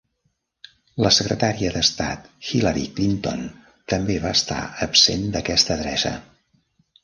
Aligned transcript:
La 1.05 1.11
secretària 1.17 1.73
d'estat 1.75 2.25
Hillary 2.49 2.87
Clinton 2.97 3.45
també 3.95 4.19
va 4.27 4.35
estar 4.41 4.61
absent 4.89 5.31
d'aquesta 5.37 5.81
adreça. 5.81 6.19